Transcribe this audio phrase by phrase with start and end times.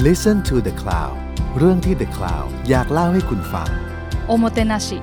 [0.00, 1.14] Listen to the Cloud
[1.58, 3.68] เรื่องที่ The Cloud อยากเล่าให้คุณฟัง
[4.26, 4.98] おもてなし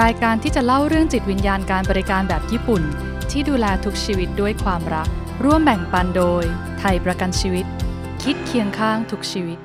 [0.00, 2.82] รายการที่จะเล่าเรื่องจิตวิญญาณการบริการแบบญี่ปุ่น
[3.30, 5.08] ที่ดูแลทุกชีวิตด้วยความรัก
[5.44, 6.44] ร่วมแบ่งปันโดย
[6.78, 7.66] ไทยประกันชีวิต
[8.22, 9.58] คิดเคียงข้างทุกชีวิต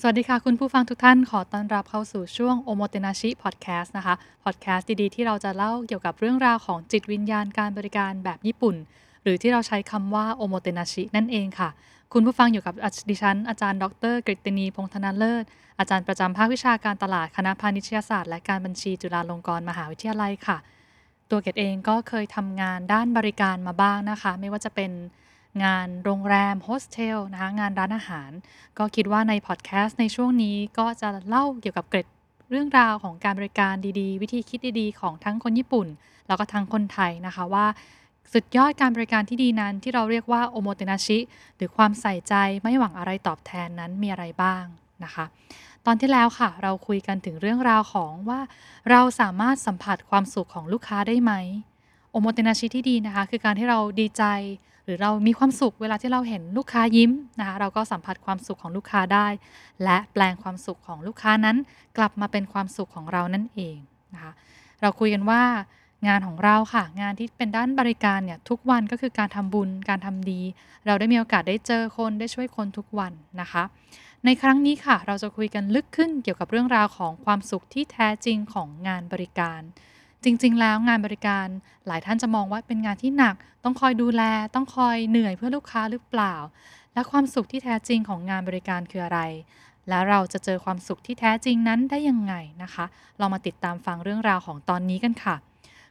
[0.00, 4.14] สวัสดีค่ะคุณผู้ฟังทุกท่านขอต้อนรับเข้าสู่ช่วง おもてなし พอดแคสต์นะคะ
[4.44, 8.76] พอดแคสต์ดีๆที่เราจะเล่าเกี่ยวกับเรื่องราวของจิตวิญญาณการบริการแบบญี่ปุ่น
[9.22, 11.70] หรือที่เราใช้คำว่า おもてなし นั่นเองค่ะ
[12.12, 12.74] คุณผู้ฟังอยู่กับ
[13.10, 15.44] ดิฉัน อาจารย์ ดรกฤตินี พงษ์ธนาเลิศ
[15.78, 20.58] อาจารย์ประจำภาควิชาการตลาดคณะพาณิชยศาสตร์และการบัญชีจุฬาลงกรณ์มหาวิทยาลัยค่ะ
[21.30, 24.90] ตัวเกดเองก็เคยทำงานด้านบริการมาบ้างนะคะ ไม่ว่าจะเป็น
[25.64, 28.30] งานโรงแรมโฮสเทลนะคะงานร้านอาหาร
[28.78, 32.06] ก็คิดว่าในพอดแคสต์ในช่วงนี้ก็จะเล่าเกี่ยวกับเกร็ด
[32.50, 35.88] เรื่องราวของการบริการดีๆ วิธีคิดดีๆ ของทั้งคนญี่ปุ่น
[36.26, 37.66] แล้วก็ทั้งคนไทยนะคะว่า
[38.32, 41.18] สุดยอดการบริการที่ดีนั้นที่เราเรียกว่าโอโมเตนาชิ
[41.56, 44.64] หรือความใส่ใจไม่หวังอะไรตอบแทนนั้นมีอะไรบ้าง
[45.04, 45.24] นะคะ
[45.86, 48.40] ตอนที่แล้วค่ะ เราคุยกันถึงเรื่องราวของว่า
[48.90, 51.32] เราสามารถสัมผัสความสุขของลูกค้าได้ไหม
[52.10, 54.24] โอโมเตนาชิที่ดีนะคะ คือการที่เราดีใจ
[54.84, 59.26] หรือเรามีความสุขเวลาที่เราเห็นลูกค้ายิ้มนะคะเราก็สัมผัสความสุขของลูกค้าได้
[59.84, 61.56] และแปลงความสุขของลูกค้านั้น
[61.96, 63.76] กลับมาเป็นความสุขของเรานั่นเอง
[64.14, 64.32] นะคะ
[64.82, 65.42] เราคุยกันว่า
[66.08, 70.40] งานของเราค่ะ งานที่เป็นด้านบริการเนี่ยทุกวันก็คือการทำบุญการทำดี
[70.86, 73.62] เราได้มีโอกาสได้เจอคนได้ช่วยคนทุกวันนะคะ
[74.24, 79.60] ในครั้งนี้ค่ะ เราจะคุยกันลึกขึ้นเกี่ยวกับเรื่องราวของความสุขที่แท้จริงของงานบริการ
[80.24, 81.46] จริง ๆ แล้วงานบริการ
[81.86, 83.34] หลายท่านจะมองว่าเป็นงานที่หนัก
[83.64, 84.22] ต้องคอยดูแล
[84.54, 86.34] ต้องคอยเหนื่อยเพื่อลูกค้าหรือเปล่า
[86.94, 89.20] และความสุขที่แท้จริงของงานบริการคืออะไร
[89.88, 92.84] แล้วเราจะเจอความสุขที่แท้จริงนั้นได้ยังไงนะคะ
[93.18, 95.36] เรามาติดตามฟังเรื่องราวของตอนนี้กันค่ะ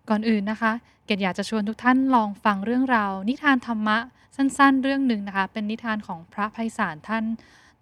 [0.09, 0.71] ก่อนอื่นนะคะ
[1.05, 3.97] เกดอยากจะชวนทุกท่านลองฟังเรื่องราว นิทานธรรมะ
[4.35, 7.23] สั้นๆ เรื่องหนึ่งนะคะ เป็นนิทานของพระไพศาลท่าน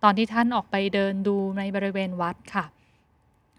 [0.03, 2.66] ตอนที่ท่านออกไปเดินดูในบริเวณวัดค่ะ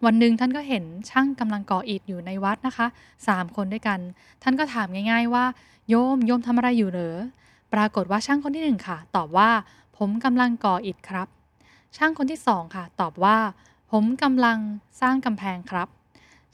[0.04, 2.86] วันหนึ่งท่านก็เห็นช่างกำลังก่ออิฐอยู่ในวัดนะคะ
[3.28, 3.98] สามคนด้วยกัน
[4.42, 5.44] ท่านก็ถามง่าย ๆ ว่า
[5.88, 7.18] โยมโยมทำอะไรอยู่เหรอ
[7.72, 9.50] ปรากฏว่าช่างคนที่หนึ่งค่ะ ตอบว่า
[9.98, 11.28] ผมกำลังก่ออิฐครับ
[11.96, 13.36] ช่างคนที่สองค่ะ ตอบว่า
[13.90, 14.58] ผมกำลัง
[15.00, 15.88] สร้างกำแพงครับ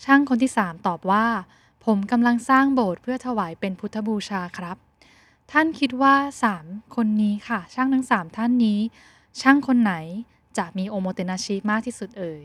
[0.04, 1.24] ช่างคนที่สามตอบว่า
[1.86, 4.76] ผมกำลังสร้างโบสถ์เพื่อถวายเป็นพุทธบูชาครับ
[5.52, 6.14] ท่านคิดว่า
[6.44, 6.64] สาม
[6.96, 8.78] คนนี้ค่ะ ช่างทั้งสามท่านนี้
[9.40, 9.94] ช่างคนไหน
[10.58, 12.42] จะมีโอโมเตนาชิมากที่สุดเอ่ย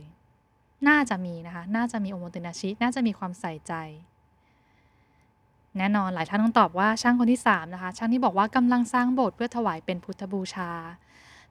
[0.87, 3.73] น่าจะมีนะคะ น่าจะมีโอโมเตนาชิน่าจะมีความใส่ใจ
[5.77, 10.71] แน่นอนหลายท่านต้องตอบว่าช่างคนที่3นะคะ ช่างที่บอกว่ากำลังสร้างโบสถ์เพื่อถวายเป็นพุทธบูชา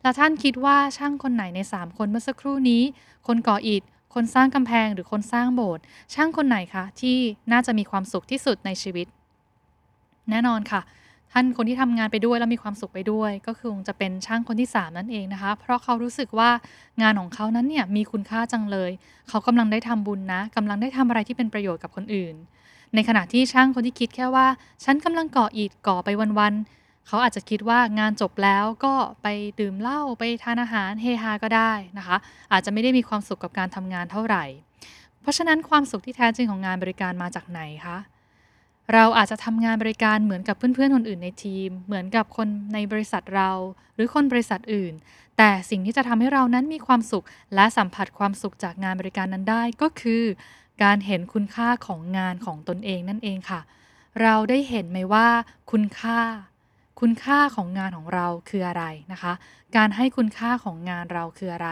[0.02, 2.82] แล้วท่านคิดว่าช่างคนไหนใน 3 คนเมื่อสักครู่นี้
[3.26, 3.82] คนก่ออิฐ
[4.14, 5.82] คนสร้างกำแพงหรือคนสร้างโบสถ์
[6.14, 7.16] ช่างคนไหนคะที่
[7.52, 9.06] น่าจะมีความสุขที่สุดในชีวิต
[10.30, 10.80] แน่นอนค่ะ
[11.32, 16.50] ท่านคนที่ทำงานไปด้วยแล้วมีความสุขไปด้วย ก็คือคงจะเป็นช่างคนที่ 3 นั่นเองนะคะ เพราะเขารู้สึกว่า
[17.02, 18.90] งานของเขานั้นเนี่ยมีคุณค่าจังเลย
[19.28, 22.34] เขากำลังได้ทำบุญนะกำลังได้ทำอะไรที่เป็นประโยชน์กับคนอื่น
[22.94, 24.46] ในขณะที่ช่างคนที่คิดแค่ว่า
[24.84, 26.08] ฉันกำลังก่ออิฐก่อไป
[26.40, 26.54] วัน
[27.06, 29.26] เขาอาจจะคิดว่างานจบแล้วก็ไป
[29.60, 32.16] ดื่มเหล้าไปทานอาหารเฮฮาก็ได้นะคะ
[32.52, 34.44] อาจจะไม่ได้มีความสุขกับการทำงานเท่าไหร่
[35.20, 37.98] เพราะฉะนั้นความสุขที่แท้จริงของงานบริการมาจากไหนคะ
[38.92, 43.50] เราอาจจะทำงานบริการเหมือนกับเพื่อนๆคนอื่นในทีม เหมือนกับคนในบริษัทเรา
[43.94, 44.94] หรือคนบริษัทอื่น
[45.38, 50.22] แต่สิ่งที่จะทำให้เรานั้นมีความสุข และสัมผัสความสุขจากงานบริการนั้นได้ก็คือ
[50.82, 53.60] การเห็นคุณค่าของงานของตนเองนั่นเองค่ะ
[54.22, 55.28] เราได้เห็นไหมว่า
[55.70, 56.20] คุณค่า
[57.00, 59.32] คุณค่าของงานของเราคืออะไรนะคะ
[59.76, 61.70] การให้คุณค่าของงานเราคืออะไร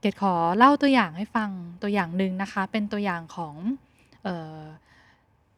[0.00, 1.50] เกดขอเล่าตัวอย่างให้ฟัง
[1.82, 3.54] ตัวอย่างหนึ่งนะคะ เป็นตัวอย่างของ
[4.24, 4.60] เออ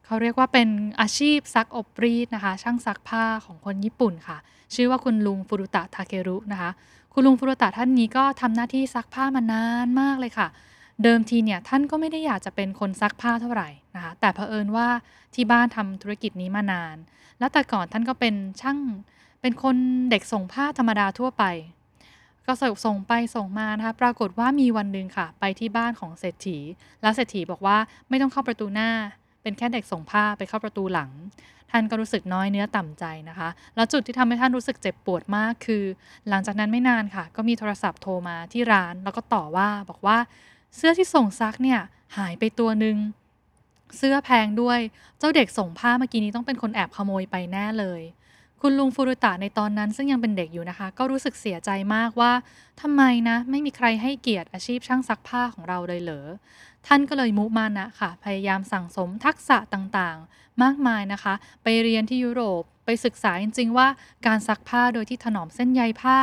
[0.04, 0.68] เขาเรียกว่าเป็น
[1.00, 4.38] อาชีพซักอบรีดนะคะ ช่างซักผ้าของคนญี่ปุ่นค่ะ
[4.74, 6.70] ชื่อว่าคุณลุงฟุรุตะทาเครุนะคะ
[7.12, 10.48] คุณลุงฟุรุตะท่านนี้ก็ทำหน้าที่ซักผ้ามานานมากเลยค่ะ
[11.02, 14.88] เดิมทีเนี่ยท่านก็ไม่ได้อยากจะเป็นคนซักผ้าเท่าไหร่นะคะแต่เผอิญว่า
[15.34, 16.96] ที่บ้านทำธุรกิจนี้มานาน
[17.38, 18.78] แล้วแต่ก่อนท่านก็เป็นช่าง
[19.40, 19.76] เป็นคน
[20.10, 21.44] เด็กส่งผ้าธรรมดาทั่วไป
[22.46, 22.52] ก็
[22.84, 26.58] ส่งไปส่งมานะคะปรากฏว่ามีวันหนึ่งค่ะ ไปที่บ้านของเศรษฐี
[27.02, 27.76] แล้วเศรษฐีบอกว่า
[28.08, 28.90] ไม่ต้องเข้าประตูหน้า
[29.42, 31.10] เป็นแค่เด็กส่งผ้าไปเข้าประตูหลัง
[31.70, 35.84] ท่านก็รู้สึกน้อยเนื้อต่ำใจนะคะ แล้วจุดที่ทำให้ท่านรู้สึกเจ็บปวดมากคือ
[36.28, 40.18] หลังจากนั้นไม่นานค่ะ ก็มีโทรศัพท์โทรมาที่ร้าน แล้วก็ต่อว่าบอกว่า
[40.76, 41.80] เสื้อที่ส่งซักเนี่ย
[42.16, 42.96] หายไปตัวหนึ่ง
[43.96, 44.78] เสื้อแพงด้วย
[45.18, 48.02] เจ้าเด็กส่งผ้าเมื่อกี้นี้ต้องเป็นคนแอบขโมยไปแน่เลย
[48.60, 52.32] คุณลุงฟูรุตะในตอนนั้นซึ่งยังเป็นเด็กอยู่นะคะ ก็รู้สึกเสียใจมากว่า
[52.80, 56.28] ทำไมนะ ไม่มีใครให้เกียรติอาชีพช่างซักผ้าของเราเลยเหรอ
[56.86, 63.88] ท่านก็เลยมุมานะค่ะ พยายามสั่งสมทักษะต่างๆ มากมายนะคะ ไปเรียนที่ยุโรป ไปศึกษาจริง ๆ ว่า
[64.26, 66.18] การซักผ้าโดยที่ถนอมเส้นใยผ้า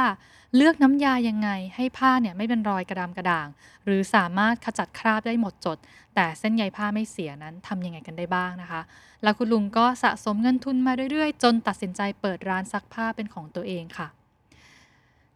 [0.56, 3.48] เลือกน้ำยายังไง ให้ผ้าเนี่ยไม่เป็นรอยกระดามกระด่าง
[3.86, 5.78] หรือสามารถขจัดคราบได้หมดจด
[6.16, 8.82] แต่เส้นใยผ้าไม่เสียนั้นทำยังไงกันได้บ้างนะคะ
[9.24, 14.08] แล้วคุณลุงก็สะสมเงินทุนมาเรื่อยๆ จนตัดสินใจเปิดร้านซักผ้าเป็นของตัวเองค่ะ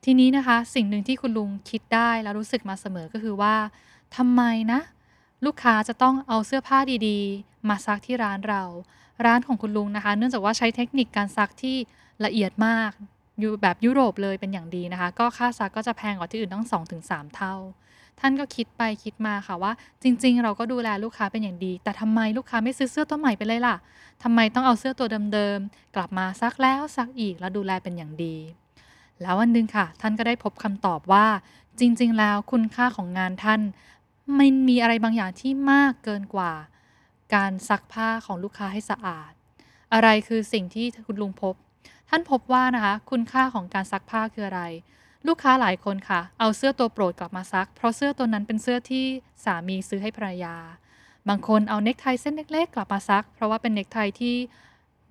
[0.04, 3.56] ทีนี้นะคะสิ่งหนึ่งที่คุณลุงคิดได้แล้วรู้สึกมาเสมอก็คือว่า
[4.16, 4.42] ทำไม
[4.72, 4.80] นะ
[5.46, 8.64] ลูกค้าจะต้องเอาเสื้อผ้าดีๆ มาซักที่ร้านเรา
[9.26, 11.78] ร้านของคุณลุงนะคะ เนื่องจากว่าใช้เทคนิคการซักที่
[12.26, 12.92] ละเอียดมาก
[13.40, 16.66] อยู่แบบยุโรปเลยเป็นอย่างดีนะคะ ก็ค่าซักก็จะแพงกว่าที่อื่นตั้ง
[17.04, 17.56] 2-3 เท่า
[18.20, 19.72] ท่านก็คิดไปคิดมาค่ะว่า
[20.04, 23.76] จริง ๆ เราก็ดูแลลูกค้าเป็นอย่างดี แต่ทำไมลูกค้าไม่ซื้อเสื้อตัวใหม่ไปเลยล่ะ
[24.24, 28.36] ทำไมต้องเอาเสื้อตัวเดิมๆกลับมาซักแล้วซักอีกแล้วดูแลเป็นอย่างดี
[29.22, 31.26] แล้ววันหนึ่งค่ะ ท่านก็ได้พบคำตอบว่า
[31.80, 33.62] จริง ๆ แล้วคุณค่าของงานท่าน
[34.38, 36.52] มันมีอะไรบางอย่างที่มากเกินกว่า
[37.34, 39.32] การซักผ้าของลูกค้าให้สะอาด
[39.94, 41.56] อะไรคือสิ่งที่คุณลุงพบ
[42.10, 44.64] ท่านพบว่านะคะ คุณค่าของการซักผ้าคืออะไร
[45.28, 49.06] ลูกค้าหลายคนค่ะ เอาเสื้อตัวโปรดกลับมาซัก เพราะเสื้อตัวนั้นเป็นเสื้อที่
[49.46, 50.56] สามีซื้อให้ภรรยา
[51.30, 54.36] บางคนเอาเนคไทเส้นเล็กๆกลับมาซัก เพราะว่าเป็นเนคไทที่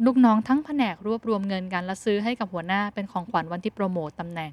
[0.05, 4.53] ลูกน้องทั้งแผนกรวบรวมเงินกันและซื้อให้กับหัวหน้าเป็นของขวัญวันที่โปรโมตตำแหน่ง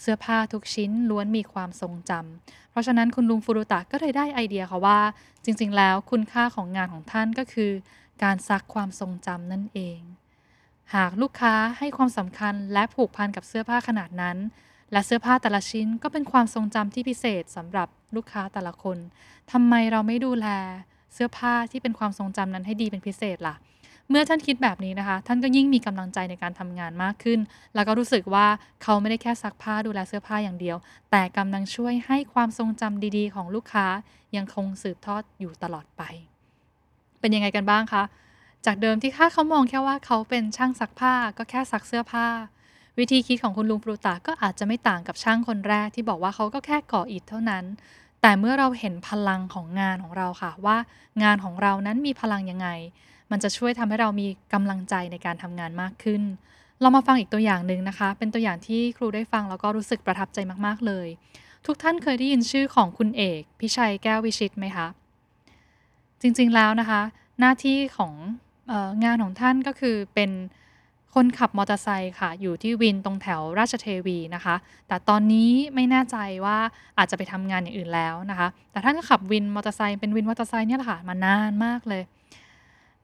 [0.00, 5.00] เสื้อผ้าทุกชิ้นล้วนมีความทรงจำ เพราะฉะนั้นคุณลุงฟูรุตะก็เลยได้ไอเดียค่ะว่า
[5.44, 7.70] จริงๆ แล้วคุณค่าของงานของท่านก็คือ
[8.22, 10.00] การซักความทรงจำนั่นเอง
[10.94, 14.36] หากลูกค้าให้ความสำคัญและผูกพันกับเสื้อผ้าขนาดนั้น
[14.92, 18.98] และเสื้อผ้าแต่ละชิ้นก็เป็นความทรงจำที่พิเศษสำหรับลูกค้าแต่ละคน
[19.52, 20.46] ทำไมเราไม่ดูแล
[21.14, 23.56] เสื้อผ้าที่เป็นความทรงจำนั้นให้ดีเป็นพิเศษล่ะ
[24.10, 27.40] เมื่อท่านคิดแบบนี้นะคะ ท่านก็ยิ่งมีกำลังใจในการทำงานมากขึ้น
[27.74, 28.46] แล้วก็รู้สึกว่า
[28.82, 30.76] เขาไม่ได้แค่ซักผ้าดูแลเสื้อผ้าอย่างเดียว
[31.10, 33.86] แต่กำลังช่วยให้ความทรงจำดีๆ ของลูกค้า
[34.36, 36.02] ยังคงสืบทอดอยู่ตลอดไป
[37.20, 38.02] เป็นยังไงกันบ้างคะ
[38.66, 42.26] จากเดิมที่ค่าเขามองแค่ว่าเขาเป็นช่างซักผ้าก็แค่ซักเสื้อผ้า
[42.98, 47.64] วิธีคิดของคุณลุงปรูตาก็อาจจะไม่ต่างกับช่างคนแรกที่บอกว่าเขาก็แค่ก่ออิฐเท่านั้น
[48.22, 50.76] แต่เมื่อเราเห็นพลังของงานของเราค่ะว่า
[51.22, 52.68] งานของเรานั้นมีพลังยังไง
[53.30, 56.22] มันจะช่วยทำให้เรามีกำลังใจในการทำงานมากขึ้น
[56.80, 61.08] เรามาฟังอีกตัวอย่างหนึ่งนะคะ เป็นตัวอย่างที่ครูได้ฟังแล้วก็รู้สึกประทับใจมากๆเลย
[61.66, 64.86] ทุกท่านเคยได้ยินชื่อของคุณเอก พิชัยแก้ววิชิตไหมคะ
[66.20, 67.00] จริงๆแล้วนะคะ
[67.40, 68.12] หน้าที่ของ
[68.70, 70.30] อองานของท่านก็คือเป็น
[71.14, 74.54] คนขับมอเตอร์ไซค์ค่ะ อยู่ที่วินตรงแถวราชเทวีนะคะ
[74.88, 76.58] แต่ตอนนี้ไม่แน่ใจว่า
[76.98, 82.02] อาจจะไปทำงานอย่างอื่นแล้วนะคะ แต่ท่านก็ขับวินมอเตอร์ไซค์เป็นวินมอเตอร์ไซค์เนี่ยแหละค่ะมานานมากเลย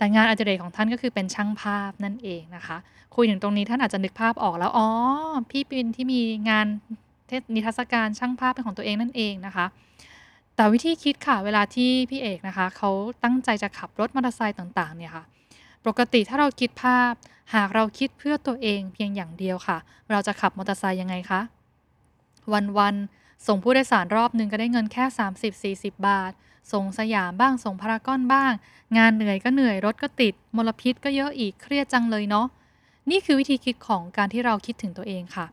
[0.00, 2.76] แต่งานอดิเรกของท่านก็คือเป็นช่างภาพนั่นเองนะคะ
[3.14, 4.88] คุยถึงตรงนี้ท่านอาจจะนึกภาพออกแล้วอ๋อ
[5.50, 6.20] พี่ปินที่มี
[6.50, 6.66] งาน
[7.28, 9.66] เทศนิทรรศการช่างภาพเป็นของตัวเองนั่นเองนะคะ
[10.56, 12.90] แต่วิธีคิดค่ะเวลาที่พี่เอกนะคะเขา
[13.24, 15.24] ตั้งใจจะขับรถมอเตอร์ไซค์ต่างๆเนี่ยค่ะ
[15.86, 17.12] ปกติถ้าเราคิดภาพ
[17.54, 19.78] หากเราคิดเพื่อตัวเองเพียงอย่างเดียวค่ะ
[20.10, 21.40] เราจะขับมอเตอร์ไซค์ยังไงคะ
[22.78, 25.04] วันๆส่งผู้โดยสารรอบหนึ่งก็ได้เงินแค่
[25.74, 26.32] 30-40 บาท
[26.72, 28.52] ส่งสยามบ้างส่งพารากอนบ้าง
[28.96, 32.46] งานเหนื่อยก็เหนื่อยรถก็ติดมลพิษก็เยอะอีกเครียดจังเลยเนาะ
[33.10, 35.46] นี่คือวิธีคิดของการที่เราคิดถึงตัวเองค่ะ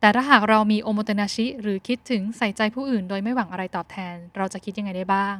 [0.00, 5.36] แต่ถ้าหากเรามีโอโมเตนาชิหรือคิดถึงใส่ใจผู้อื่น โดยไม่หวังอะไรตอบแทน เราจะคิดยังไงได้บ้าง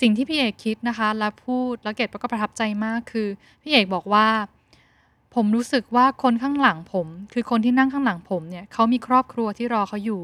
[0.00, 3.28] สิ่งที่พี่เอกคิดนะคะ และพูดและเกดก็ประทับใจมากคือ
[3.62, 4.28] พี่เอกบอกว่า
[5.34, 10.22] ผมรู้สึกว่าคนข้างหลังผม คือคนที่นั่งข้างหลังผมเนี่ยเขามีครอบครัวที่รอเขาอยู่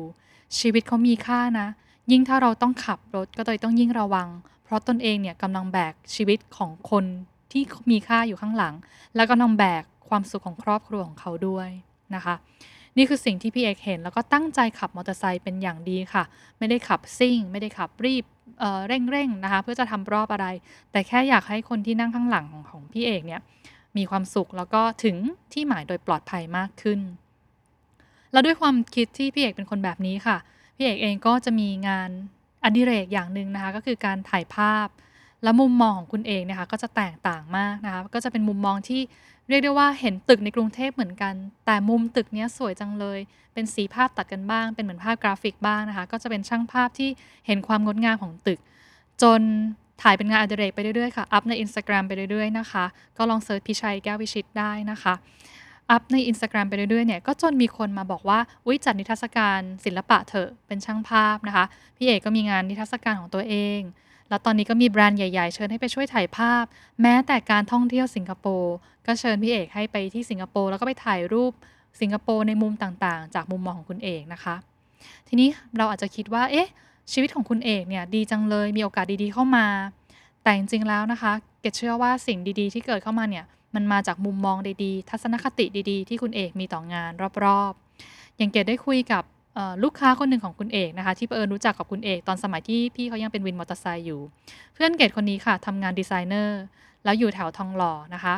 [0.59, 1.69] ชีวิตเขามีค่านะ
[2.11, 4.29] ยิ่งถ้าเราต้องขับรถก็เลยต้องยิ่งระวัง
[4.65, 7.05] เพราะตนเองเนี่ยกำลังแบกชีวิตของคน
[7.53, 8.75] ที่มีค่าอยู่ข้างหลัง
[9.17, 11.69] แล้วก็กำลังแบกความสุขของครอบครัวของเขาด้วย
[12.15, 12.35] นะคะ
[12.97, 16.25] นี่คือสิ่งที่พี่เอกเห็น แล้วก็ตั้งใจขับมอเตอร์ไซค์เป็นอย่างดีค่ะ
[16.59, 18.25] ไม่ได้ขับซิ่ง ไม่ได้ขับรีบ
[18.61, 20.47] เอ่อเร่งๆนะคะ เพื่อจะทำรอบอะไร
[20.93, 23.41] แต่แค่อยากให้คนที่นั่งข้างหลังของของพี่เอกเนี่ย
[23.97, 25.17] มีความสุขแล้วก็ถึง
[25.53, 27.01] ที่หมายโดยปลอดภัยมากขึ้น
[28.33, 30.37] แล้วด้วยความคิดที่พี่เอกเป็นคนแบบนี้ค่ะ
[30.81, 32.11] พี่เอกเองก็จะมีงาน
[32.65, 34.89] อดิเรกอย่างหนึ่งนะคะก็คือการถ่ายภาพ
[35.43, 39.01] และมุมมองของคุณเองนะคะก็จะแตกต่างมากนะคะก็จะเป็นมุมมองที่
[39.49, 41.35] เรียกได้ว่าเห็นตึกในกรุงเทพเหมือนกัน
[41.67, 43.19] แต่มุมตึกเนี้ยสวยจังเลย
[43.55, 47.11] เป็นสีภาพตัดกันบ้าง เป็นเหมือนภาพกราฟิกบ้างนะคะ ก็จะเป็นช่างภาพที่
[47.47, 48.59] เห็นความงดงามของตึก
[49.23, 49.41] จน
[50.03, 52.85] ถ่ายเป็นงานอดิเรกไปเรื่อยๆค่ะ อัพใน Instagram ไปเรื่อยๆนะคะ
[53.17, 55.15] ก็ลอง search พิชัยแก้ววิชิตได้นะคะ
[55.91, 61.65] อัพใน Instagram ไปเรื่อยๆเนี่ยก็จนมีคนมาบอกว่าอุ้ยจัดนิทรรศการศิลปะเถอะเป็นช่างภาพนะคะ
[61.97, 63.81] พี่เอกก็มีงานนิทรรศการของตัวเอง
[64.29, 66.65] แล้วตอนนี้ก็มีแบรนด์ใหญ่ๆ เชิญให้ไปช่วยถ่ายภาพ
[67.03, 68.75] แม้แต่การท่องเที่ยวสิงคโปร์
[69.07, 71.53] ก็เชิญพี่เอกให้ไปที่สิงคโปร์แล้วก็ไปถ่ายรูป
[72.01, 74.55] สิงคโปร์ในมุมต่างๆ จากมุมมองของคุณเอกนะคะ
[75.29, 76.69] ทีนี้เราอาจจะคิดว่าเอ๊ะ
[77.13, 79.67] ชีวิตของคุณเอกเนี่ยดีจังเลยมีโอกาสดีๆเข้ามา
[80.43, 87.11] แต่จริงๆแล้วนะคะ เกดเชื่อว่าสิ่งดีๆ ที่เกิดเข้ามาเนี่ย มันมาจากมุมมองดีๆ ทัศนคติดีๆ ที่คุณเอกมีต่องาน
[87.45, 89.25] รอบๆ อย่างเกดได้คุยกับ
[89.83, 94.21] ลูกค้าคนหนึ่งของคุณเอกนะคะที่เอิญรู้จักกับคุณเอกตอนสมัยที่พี่เขายังเป็นวินมอเตอร์ไซค์อยู่
[94.75, 96.61] เพื่อนเกดคนนี้ค่ะทำงานดีไซเนอร์
[97.05, 98.35] แล้วอยู่แถวทองหล่อนะคะ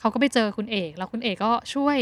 [0.00, 1.98] เขาก็ไปเจอคุณเอก แล้วคุณเอกก็ช่วย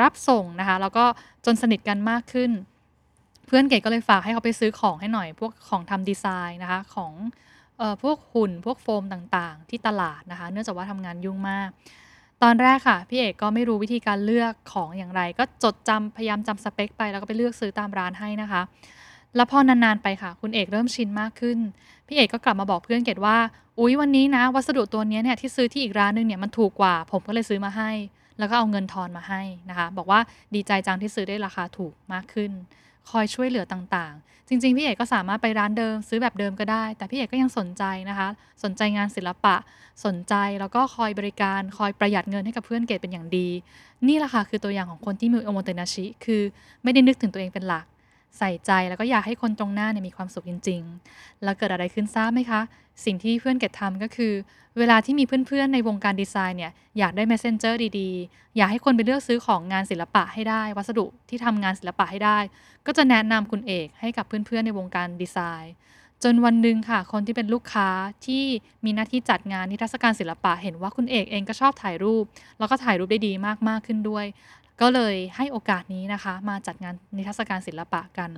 [0.00, 1.04] รับส่งนะคะแล้วก็
[1.46, 2.50] จนสนิทกันมากขึ้น
[3.46, 7.12] เพื่อนเกดก็เลยฝากให้เขาไปซื้อของให้หน่อย พวกของทำดีไซน์นะคะของ
[7.80, 11.68] ออพวกหุ่นพวกโฟมต่างๆ ที่ตลาดนะคะ เนื่องจากว่าทำงานยุ่งมาก
[12.42, 18.62] ตอนแรกค่ะ พี่เอกก็ไม่รู้วิธีการเลือกของอย่างไร ก็จดจำพยายามจำสเปคไปแล้วก็ไปเลือกซื้อตามร้านให้นะคะ
[19.36, 21.58] แล้วพอนานๆไปค่ะ คุณเอกเริ่มชินมากขึ้น
[22.06, 23.36] พี่เอกก็กลับมาบอกเพื่อนเกดว่า
[23.78, 27.90] อุ๊ยวันนี้นะ วัสดุตัวนี้เนี่ยที่ซื้อที่อีกร้านนึงเนี่ยมันถูกกว่า ผมก็เลยซื้อมาให้
[28.38, 30.20] แล้วก็เอาเงินทอนมาให้นะคะ บอกว่า
[30.54, 32.50] ดีใจจังที่ซื้อได้ราคาถูกมากขึ้น
[33.10, 38.28] คอยช่วยเหลือต่างๆ จริง ๆ พี่เอกก็สามารถไปร้านเดิม ซื้อแบบเดิมก็ได้ แต่พี่เอกก็ยังสนใจนะคะ
[38.64, 39.56] สนใจงานศิลปะ
[40.04, 43.48] สนใจแล้วก็คอยบริการคอยประหยัดเงินให้กับเพื่อนเกดเป็นอย่างดี
[44.08, 46.42] นี่แหละค่ะคือตัวอย่างของคนที่มีโอโมเตนาชิ คือ
[46.82, 47.84] ไม่ได้นึกถึงตัวเองเป็นหลัก
[48.38, 52.60] ใส่ใจแล้วก็อยากให้คนตรงหน้าเนี่ยมีความสุขจริง ๆ แล้วเกิดอะไรขึ้นทราบไหมคะ
[53.04, 54.32] สิ่งที่เพื่อนเกดทำก็คือ
[54.78, 62.38] เวลาที่มีเพื่อนๆ ในวงการดีไซน์เนี่ยอยากได้ messenger ดีๆ อยากให้คนไปเลือกซื้อของงานศิลปะให้ได้ วัสดุที่ทำงานศิลปะให้ได้
[62.86, 65.74] ก็จะแนะนำคุณเอกให้กับเพื่อนๆ ในวงการดีไซน์
[66.24, 67.88] จนวันหนึ่งค่ะ คนที่เป็นลูกค้า
[68.26, 68.44] ที่
[68.84, 72.24] มีหน้าที่จัดงานนิทรรศการศิลปะเห็นว่าคุณเอกเองก็ชอบถ่ายรูป
[72.58, 73.32] แล้วก็ถ่ายรูปได้ดี
[73.68, 74.26] มากๆขึ้นด้วย
[74.80, 78.30] ก็เลยให้โอกาสนี้นะคะ มาจัดงานนิทรรศการศิลปะกัน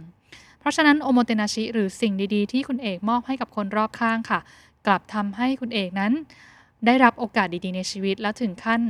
[0.60, 4.40] เพราะฉะนั้นโอโมเตนาชิหรือสิ่งดีๆ ที่คุณเอกมอบให้กับคนรอบข้างค่ะ
[4.86, 6.12] กลับทำให้คุณเอกนั้น
[6.86, 8.80] ได้รับโอกาสดีๆ ในชีวิตแล้วถึงขั้น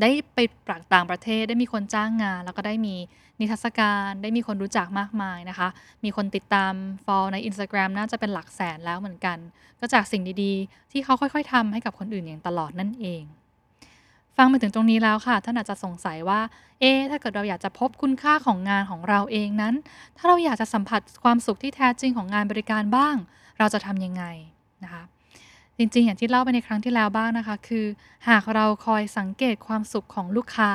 [0.00, 2.94] ได้ไปปรักต่างประเทศได้มีคนจ้างงาน แล้วก็ได้มี
[3.40, 5.68] นิทรรศการได้มีคนรู้จักมากมายนะคะ
[6.04, 6.72] มีคนติดตาม
[7.04, 9.38] ฟอลใน Instagram น่าจะเป็นหลักแสนแล้วเหมือนกัน
[9.80, 13.22] ก็จากสิ่งดีๆ ที่เขาค่อยๆทำให้กับคนอื่นอย่างตลอดนั่นเอง
[14.36, 16.40] ฟังมาถึงตรงนี้แล้วค่ะ ท่านอาจจะสงสัยว่า
[16.80, 19.74] เอ๊ถ้าเกิดเราอยากจะพบคุณค่าของงานของเราเองนั้น
[20.16, 23.16] ถ้าเราอยากจะสัมผัสความสุขที่แท้จริงของงานบริการบ้าง
[23.58, 24.24] เราจะทำยังไง
[24.84, 25.02] นะคะ
[25.78, 27.86] จริง ๆ อย่างที่เล่าไปในครั้งที่แล้วบ้างนะคะ คือ
[28.28, 30.70] หากเราคอยสังเกตความสุขของลูกค้า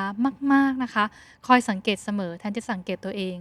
[0.52, 1.04] มาก ๆนะคะ
[1.46, 3.36] คอยสังเกตเสมอแทนที่สังเกตตัวเอง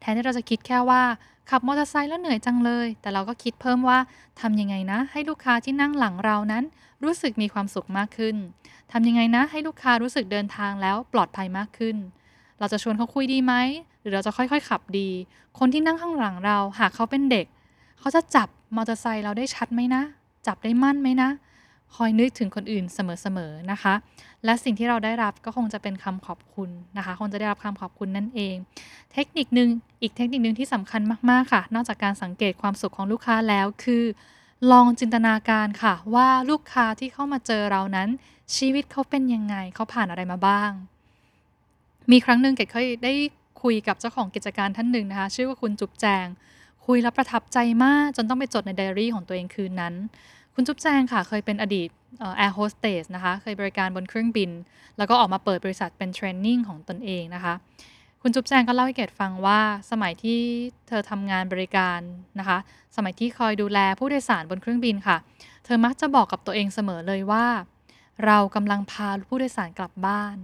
[0.00, 1.02] แทนที่เราจะคิดแค่ว่า
[1.50, 3.98] ขับมอเตอร์ไซค์แล้วเหนื่อยจังเลย แต่เราก็คิดเพิ่มว่า
[4.40, 6.64] ทำยังไงนะ ให้ลูกค้าที่นั่งหลังเรานั้น
[7.04, 8.36] รู้สึกมีความสุขมากขึ้น
[8.92, 11.96] ทำยังไงนะ ให้ลูกค้ารู้สึกเดินทางแล้วปลอดภัยมากขึ้น
[12.58, 13.54] เราจะชวนเขาคุยดีไหม
[14.00, 15.08] หรือเราจะค่อยๆ ขับดี
[15.58, 17.46] คนที่นั่งข้างหลังเราหากเขาเป็นเด็ก
[18.00, 20.02] เขาจะจับมอเตอร์ไซค์เราได้ชัดไหมนะ
[20.46, 21.30] จับได้มั่นไหมนะ
[21.96, 23.94] คอยนึกถึงคนอื่นเสมอๆนะคะ
[24.44, 28.54] และสิ่งที่เราได้รับก็คงจะเป็นคำขอบคุณนะคะคงจะได้รับคำขอบคุณนั่นเอง
[29.12, 29.68] เทคนิคนึง
[30.02, 34.04] อีกเทคนิคนึงที่สำคัญมากๆค่ะ นอกจากการสังเกตความสุขของลูกค้าแล้วคือ
[34.72, 38.08] ลองจินตนาการค่ะ ว่าลูกค้าที่เข้ามาเจอเรานั้น
[38.56, 40.70] ชีวิตเขาเป็นยังไงเขาผ่านอะไรมาบ้าง
[42.10, 43.12] มีครั้งหนึ่งเกดเคยได้
[43.62, 46.26] คุยกับเจ้าของกิจการท่านหนึ่งนะคะ ชื่อว่าคุณจุ๊บแจง
[46.86, 49.94] คุยแล้วประทับใจมากจนต้องไปจดในไดอารี่ของตัวเองคืนนั้น
[50.54, 51.88] คุณจุ๊บแจงค่ะ เคยเป็นอดีต
[52.36, 54.50] แอร์โฮสเตสนะคะ เคยบริการบนเครื่องบิน
[54.98, 57.54] แล้วก็ออกมาเปิดบริษัทเป็น training ของตนเองนะคะ
[58.22, 60.40] คุณจุ๊บแจงก็เล่าให้เกดฟังว่าสมัยที่
[60.88, 62.00] เธอทำงานบริการ
[62.38, 62.58] นะคะ
[62.96, 65.16] สมัยที่คอยดูแลผู้โดยสารบนเครื่องบินค่ะ
[65.64, 67.46] เธอมักจะบอกกับตัวเองเสมอเลยว่า
[68.24, 70.36] เรากำลังพาผู้โดยสารกลับบ้าน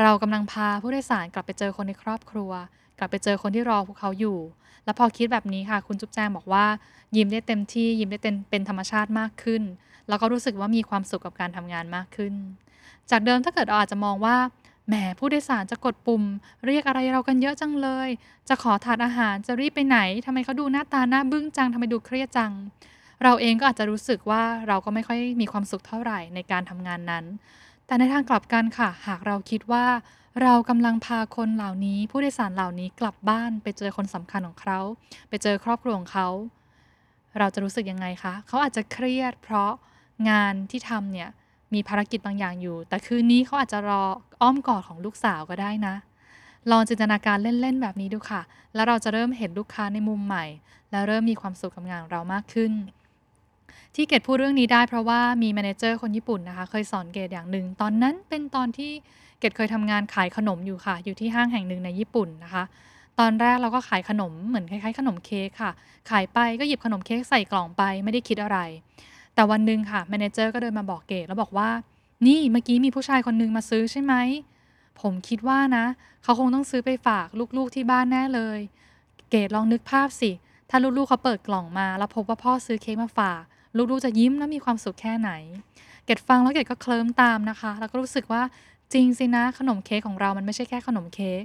[0.00, 2.52] เรากำลังพาผู้โดยสารกลับไปเจอคนในครอบครัว
[2.98, 4.38] กลับไปเจอคนที่รอพวกเขาอยู่
[4.84, 6.64] แล้วพอคิดแบบนี้ค่ะ คุณจุ๊บแจงบอกว่า
[7.16, 9.62] ยิ้มได้เต็มที่ยิ้มได้เต็มเป็นธรรมชาติมากขึ้น
[10.08, 12.34] แล้วก็รู้สึกว่ามีความสุขกับการทำงานมากขึ้น
[13.10, 14.36] จากเดิมถ้าเกิดเราอาจจะมองว่า
[14.88, 16.22] แหมผู้โดยสารจะกดปุ่ม
[16.66, 18.08] เรียกอะไรเรากันเยอะจังเลย
[18.48, 22.52] จะขอทานอาหารจะรีบไปไหนทำไมเขาดูหน้าตาหน้าบึ้งจังทำไมดูเครียดจัง
[23.22, 27.24] เราเองก็อาจจะรู้สึกว่าเราก็ไม่ค่อยมีความสุขเท่าไหร่ในการทำงานนั้น
[27.92, 29.86] แต่ในทางกลับกันค่ะ หากเราคิดว่า
[30.42, 34.80] เรากำลังพาคนเหล่านี้ ผู้โดยสารเหล่านี้กลับบ้าน ไปเจอคนสำคัญของเขา
[35.28, 36.28] ไปเจอครอบครัวของเขา
[37.38, 39.72] เราจะรู้สึกยังไงคะ เขาอาจจะเครียด เพราะ
[40.30, 41.28] งานที่ทำเนี่ย
[41.74, 44.02] มีภารกิจบางอย่างอยู่ แต่คืนนี้เขาอาจจะรอ
[44.42, 45.94] อ้อมกอดของลูกสาวก็ได้นะ
[46.70, 48.42] ลองจินตนาการเล่นๆแบบนี้ดูค่ะ
[48.74, 50.44] แล้วเราจะเริ่มเห็นลูกค้าในมุมใหม่
[50.90, 52.72] แล้วเริ่มมีความสุขกับงานของเรามากขึ้น
[53.94, 58.90] ที่เกดพูดเรื่องนี้ได้เพราะว่ามีแมเนเจอร์คนญี่ปุ่นนะคะ เคยสอนเกดอย่างหนึ่ง ตอนนั้นเป็นตอนที่
[59.38, 62.64] เกดเคยทำงานขายขนมอยู่ค่ะ อยู่ที่ห้างแห่งหนึ่งในญี่ปุ่นนะคะ
[63.20, 65.70] ตอนแรกเราก็ขายขนมเหมือนคล้ายๆ ขนมเค้กค่ะ
[66.10, 68.58] ขายไปก็หยิบขนมเค้กใส่กล่องไปไม่ได้คิดอะไร
[69.34, 71.70] แต่วันหนึ่งค่ะแมเนเจอร์ก็เดินมาบอกเกดแล้วบอกว่า
[72.26, 74.14] นี่เมื่อกี้มีผู้ชายคนนึงมาซื้อใช่ไหม
[75.00, 75.84] ผมคิดว่านะ
[76.22, 78.58] เขาคงต้องซื้อไปฝากลูกๆที่บ้านแน่เลย
[79.30, 80.30] เกดลองนึกภาพสิ
[80.70, 83.42] ถ้าลูกๆเขาเปิดกล่องมา แล้วพบว่าพ่อซื้อเค้กมาฝาก
[83.76, 85.30] ลูกๆจะยิ้มและมีความสุขแค่ไหน
[86.04, 88.42] เกดฟังแล้วเกดก็เคลิ้มตามนะคะ แล้วก็รู้สึกว่า
[88.92, 91.44] จริงสินะขนมเค้กของเรามันไม่ใช่แค่ขนมเค้ก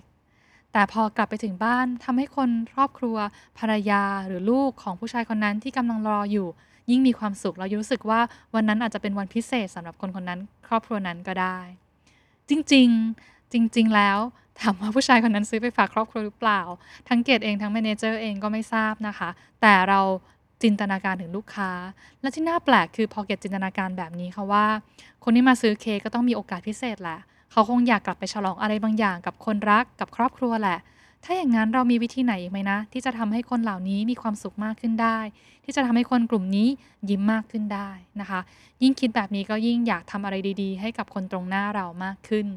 [0.72, 3.18] แต่พอกลับไปถึงบ้านทำให้คนครอบครัว
[3.60, 6.48] ภรรยาหรือลูกของผู้ชายคนนั้นที่กำลังรออยู่
[6.90, 8.20] ยิ่งมีความสุขเรารู้สึกว่า
[8.56, 11.58] วันนั้นอาจจะเป็นวันพิเศษสำหรับคนคนนั้น ครอบครัวนั้นก็ได้
[12.50, 14.20] จริงๆจริง ๆ แล้ว
[14.60, 16.62] ถามว่าผู้ชายคนนั้นซื้อไปฝากครอบครัวหรือเปล่า
[17.08, 19.30] ทั้งเกดเองทั้งแมเนเจอร์เองก็ไม่ทราบนะคะ
[19.62, 20.02] แต่เรา
[20.64, 21.72] จินตนาการถึงลูกค้า
[22.22, 24.66] และที่น่าแปลกคือพอเกดจินตนาการแบบนี้ค่ะว่า
[25.24, 27.20] คนที่มาซื้อเค้กก็ต้องมีโอกาสพิเศษแหละ
[27.52, 30.78] เขาคงอยากกลับไปฉลองอะไรบางอย่างกับคนรักกับครอบครัวแหละ
[31.24, 35.20] ถ้าอย่างนั้นเรามีวิธีไหนอีกไหมนะ ที่จะทำให้คนเหล่านี้มีความสุขมากขึ้นได้
[35.64, 36.68] ที่จะทำให้คนกลุ่มนี้
[37.10, 38.40] ยิ้มมากขึ้นได้นะคะ
[38.82, 42.48] ยิ่งคิดแบบนี้ก็ยิ่งอยากทำอะไรดีๆ ให้กับคนตรงหน้าเรามากขึ้น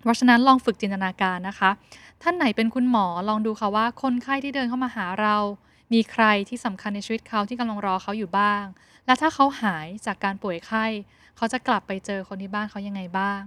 [0.00, 1.70] เพราะฉะนั้นลองฝึกจินตนาการนะคะ
[2.22, 5.36] ท่านไหนเป็นคุณหมอลองดูค่ะว่าคนไข้ที่เดินเข้ามาหาเรา
[5.92, 8.64] มีใครที่สำคัญในชีวิตเขาที่กำลังรอเขาอยู่บ้าง
[9.06, 10.84] และถ้าเขาหายจากการป่วยไข้
[11.36, 13.42] เขาจะกลับไปเจอคนที่บ้านเขายังไงบ้าง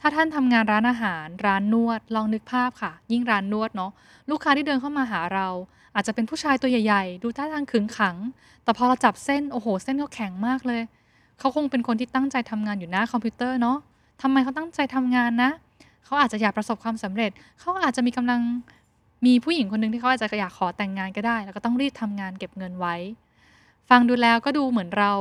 [0.00, 3.92] ถ้าท่านทำงานร้านอาหาร ร้านนวด ลองนึกภาพค่ะ ยิ่งร้านนวดเนาะ
[4.30, 5.48] ลูกค้าที่เดินเข้ามาหาเรา
[5.94, 8.16] อาจจะเป็นผู้ชายตัวใหญ่ ๆ ดูท่าทางขึงขัง
[8.64, 10.82] แต่พอเราจับเส้นโอ้โห เส้นเขาแข็งมากเลย
[11.38, 13.78] เขาคงเป็นคนที่ตั้งใจทำงานอยู่หน้าคอมพิวเตอร์เนาะ
[14.22, 15.50] ทำไมเขาตั้งใจทำงานนะ
[16.04, 17.30] เขาอาจจะอยากประสบความสำเร็จ
[17.60, 18.40] เขาอาจจะมีกำลัง
[19.26, 22.96] มีผู้หญิงคนหนึ่งที่เขาอาจจะอยากขอแต่งงานก็ได้ แล้วก็ต้องรีบทำงานเก็บเงินไว้
[23.88, 25.12] ฟังดูแล้วก็ดูเหมือนเรา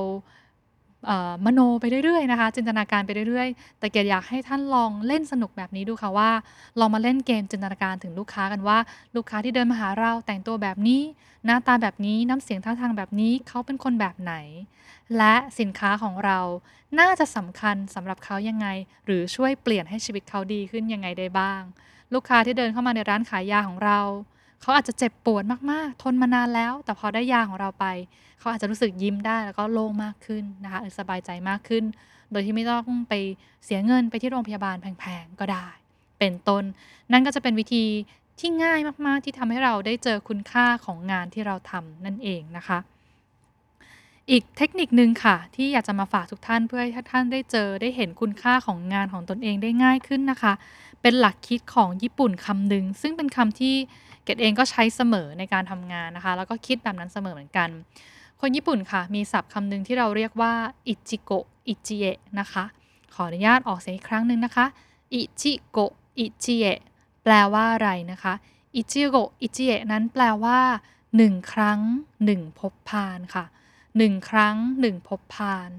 [1.06, 6.32] เมโนไปเรื่อยๆนะคะ จินตนาการไปเรื่อยๆ แต่เกดอยากให้ท่านลองเล่นสนุกแบบนี้ดูค่ะว่า
[6.80, 8.78] ลองมาเล่นเกมจินตนาการถึงลูกค้ากันว่า
[9.16, 11.02] ลูกค้าที่เดินมาหาเราแต่งตัวแบบนี้
[11.46, 14.34] หน้าตาแบบนี้น้ำเสียงท่าทางแบบนี้เขาเป็นคนแบบไหน
[15.18, 16.40] และสินค้าของเรา
[17.00, 18.68] น่าจะสำคัญสำหรับเขายังไง
[19.06, 21.62] หรือช่วยเปลี่ยนให้ชีวิตเขาดีขึ้นยังไงได้บ้าง
[22.14, 24.00] ลูกค้าที่เดินเข้ามาในร้านขายยาของเรา
[24.62, 27.86] เขาอาจจะเจ็บปวดมากๆ ทนมานานแล้ว แต่พอได้ยาของเราไป
[28.40, 31.84] เขาอาจจะรู้สึกยิ้มได้แล้วก็โล่งมากขึ้นนะคะหรือสบายใจมากขึ้น
[32.32, 33.14] โดยที่ไม่ต้องไป
[33.66, 35.68] เสียเงินไปที่โรงพยาบาลแพงๆก็ได้
[36.20, 36.64] เป็นต้น
[37.12, 37.86] นั่นก็จะเป็นวิธี
[38.40, 42.80] ที่ง่ายมากๆ ที่ทำให้เราได้เจอคุณค่าของงานที่เราทำนั่นเองนะคะ
[44.32, 50.54] อีกเทคนิคนึงค่ะ ที่อยากจะมาฝากทุกท่านเพื่อให้ท่านได้เจอได้เห็นคุณค่าของงานของตนเองได้ง่ายขึ้นนะคะ
[51.02, 53.76] เป็นหลักคิดของญี่ปุ่นคำหนึ่งซึ่งเป็นคำที่
[54.24, 57.70] เกดเองก็ใช้เสมอในการทำงานนะคะ แล้วก็คิดแบบนั้นเสมอเหมือนกัน
[58.42, 60.54] คนญี่ปุ่นค่ะ มีศัพท์คำหนึ่งที่เราเรียกว่า
[60.88, 62.66] อิจิโกะอิจิเอะนะคะ
[63.14, 64.66] ขออนุญาตออกเสียงอีกครั้งหนึ่งนะคะ
[65.14, 66.80] อิจิโกะอิจิเอะ
[67.24, 68.34] แปลว่าอะไรนะคะ
[68.76, 70.60] อิจิโกะอิจิเอะนั้นแปลว่า
[71.18, 71.80] หนึ่งครั้ง
[72.26, 73.46] หนึ่งพบพานค่ะ
[73.98, 75.70] หนึ่งครั้งหนึ่งพบพาน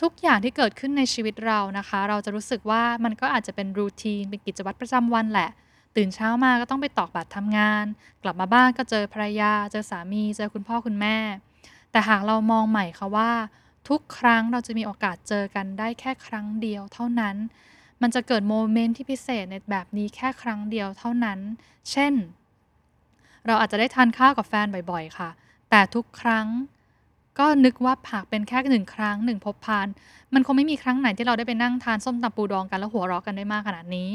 [0.00, 5.50] ทุกอย่างที่เกิดขึ้นในชีวิตเรานะคะ เราจะรู้สึกว่ามันก็อาจจะเป็นรูทีนเป็นกิจวัตรประจำวันแหละ
[5.96, 7.84] ตื่นเช้ามาก็ต้องไปตอกบัตรทำงาน
[8.22, 11.16] กลับมาบ้านก็เจอภรรยา เจอสามี เจอคุณพ่อคุณแม่
[11.90, 13.32] แต่หากเรามองใหม่ค่ะว่า
[13.88, 17.36] ทุกครั้งเราจะมีโอกาสเจอกันได้แค่ครั้งเดียวเท่านั้น
[18.02, 21.38] มันจะเกิดโมเมนต์ที่พิเศษในแบบนี้แค่ครั้งเดียวเท่านั้น
[21.90, 22.14] เช่น
[23.46, 25.30] เราอาจจะได้ทานข้าวกับแฟนบ่อย ๆ ค่ะ
[25.70, 26.46] แต่ทุกครั้ง
[27.38, 29.86] ก็นึกว่าหากเป็นแค่หนึ่งครั้งหนึ่งพบพาน
[30.34, 34.08] มันคงไม่มีครั้งไหนที่เราได้ไปนั่งทานส้มตำปูดองกันแล้วหัวเราะกันได้มากขนาดนี้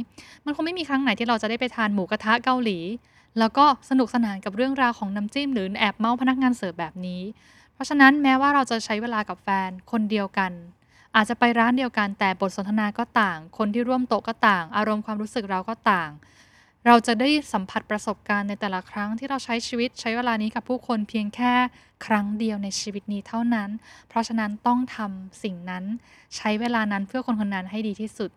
[0.46, 2.80] มันคงไม่มีครั้งไหนที่เราจะได้ไปทานหมูกระทะเกาหลี
[3.40, 7.22] แล้วก็สนุกสนานกับเรื่องราวของน้ำจิ้มหรือแอบเมาพนักงานเสิร์ฟแบบนี้
[7.74, 10.52] เพราะฉะนั้นแม้ว่าเราจะใช้เวลากับแฟนคนเดียวกัน
[11.16, 16.10] อาจจะไปร้านเดียวกันแต่บทสนทนาก็ต่าง คนที่ร่วมโต๊ะก็ต่าง อารมณ์ความรู้สึกเราก็ต่าง
[16.88, 21.54] เราจะได้สัมผัสประสบการณ์ในแต่ละครั้งที่เราใช้ชีวิตใช้เวลานี้กับผู้คนเพียงแค่
[22.06, 23.70] ครั้งเดียวในชีวิตนี้เท่านั้น
[24.10, 25.84] เพราะฉะนั้นต้องทำสิ่งนั้น
[26.36, 28.30] ใช้เวลานั้นเพื่อคนคนนั้นให้ดีที่สุด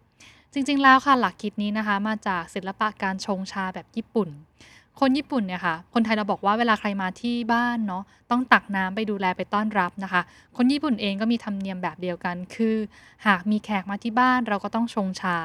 [0.53, 4.29] จริง ๆ แล้วค่ะหลักคิดนี้นะคะ มาจากศิลปะการชงชาแบบญี่ปุ่น
[5.01, 10.23] คนญี่ปุ่นเนี่ยค่ะ คนไทยเราบอกว่าเวลาใครมาที่บ้านเนาะต้องตักน้ำไปดูแลไปต้อนรับนะคะ
[10.57, 12.77] คนญี่ปุ่นเองก็มีธรรมเนียมแบบเดียวกัน คือ
[13.27, 15.39] หากมีแขกมาที่บ้านเราก็ต้องชงชา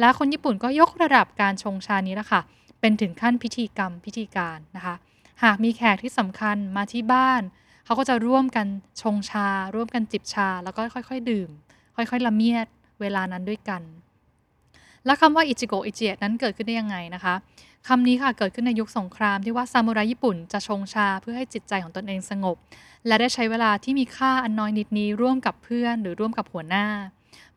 [0.00, 2.40] และคนญี่ปุ่นก็ยกระดับการชงชานี้ละค่ะ
[2.80, 4.94] เป็นถึงขั้นพิธีกรรมพิธีการนะคะ
[5.42, 7.42] หากมีแขกที่สำคัญมาที่บ้าน
[7.84, 8.66] เขาก็จะร่วมกัน
[9.02, 11.50] ชงชา ร่วมกันจิบชา แล้วก็ค่อยๆ ดื่ม
[11.96, 12.66] ค่อยๆ ละเมียด
[13.00, 13.82] เวลานั้นด้วยกัน
[15.06, 17.34] และคำว่าอิจิโกะอิจิเอะนั้นเกิดขึ้นได้ยังไงนะคะ
[17.88, 22.56] คำนี้ค่ะเกิดขึ้นในยุคสงครามที่ว่าซามูไรญี่ปุ่นจะชงชาเพื่อให้จิตใจของตนเองสงบ
[23.06, 26.86] และได้ใช้เวลาที่มีค่าอันน้อยนิดนี้ร่วมกับเพื่อนหรือร่วมกับหัวหน้า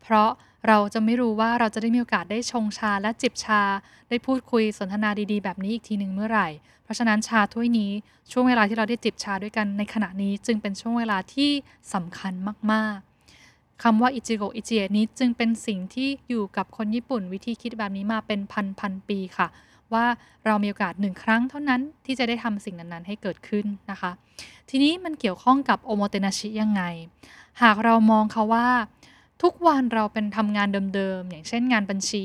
[0.02, 0.30] เพราะ
[0.68, 3.62] เราจะไม่รู้ว่าเราจะได้มีโอกาสได้ชงชาและจิบชา
[4.08, 6.48] ได้พูดคุยสนทนาดีๆ แบบนี้อีกทีหนึ่งเมื่อไหร่
[6.82, 7.90] เพราะฉะนั้นชาถ้วยนี้
[8.30, 11.50] ช่วงเวลาที่เราได้จิบชาด้วยกันในขณะนี้จึงเป็นช่วงเวลาที่
[11.94, 12.32] สำคัญ
[12.72, 19.48] มากๆคำว่าอิจิโกอิจิเอะนี้จึงเป็นสิ่งที่อยู่กับคนญี่ปุ่น วิธีคิดแบบนี้มาเป็นพันพันปีค่ะ
[19.92, 20.06] ว่า
[20.46, 24.10] เรามีโอกาสหนึ่งครั้งเท่านั้นที่จะได้ทำสิ่งนั้นๆ ให้เกิดขึ้นนะคะ
[24.70, 26.82] ทีนี้มันเกี่ยวข้องกับโอโมเตนาชิยังไง
[27.62, 28.68] หากเรามองเขาว่า
[29.42, 32.24] ทุกวันเราเป็นทำงานเดิมๆ อย่างเช่นงานบัญชี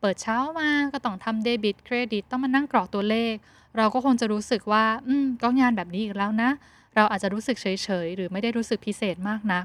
[0.00, 3.34] เปิดเช้ามาก็ต้องทำเดบิตเครดิตต้องมานั่งกรอกตัวเลข
[3.76, 6.50] เราก็คงจะรู้สึกว่า อืม ก็งานแบบนี้อีกแล้วนะ
[6.96, 7.66] เราอาจจะรู้สึกเฉ
[8.04, 9.60] ยๆ หรือไม่ได้รู้สึกพิเศษมากนะ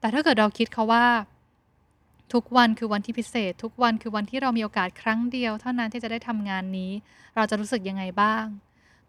[0.00, 1.06] แต่ถ้าเกิดเราคิดเขาว่า
[2.32, 6.92] ทุกวันคือวันที่พิเศษ ทุกวันคือวันที่เรามีโอกาสครั้งเดียว เท่านั้นที่จะได้ทำงานนี้
[7.36, 8.44] เราจะรู้สึกยังไงบ้าง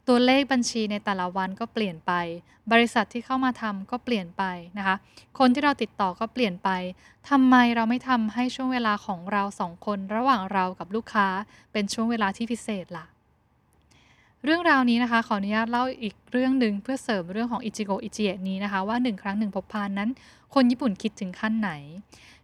[0.07, 2.11] ตัวเลขบัญชีในแต่ละวันก็เปลี่ยนไป
[2.71, 4.43] บริษัทที่เข้ามาทำก็เปลี่ยนไป
[4.77, 4.95] นะคะ
[5.39, 6.69] คนที่เราติดต่อก็เปลี่ยนไป
[7.29, 11.27] ทำไมเราไม่ทำให้ช่วงเวลาของเราสองคนระหว่างเรากับลูกค้า
[11.71, 13.05] เป็นช่วงเวลาที่พิเศษล่ะ
[14.43, 20.09] เรื่องราวนี้นะคะ ขออนุญาตเล่าอีกเรื่องหนึ่งเพื่อเสริมเรื่องของอิจิโกอิจิเอะนี้นะคะ ว่าหนึ่งครั้งหนึ่งพบพานนั้น
[20.53, 21.71] คนญี่ปุ่นคิดถึงขั้นไหน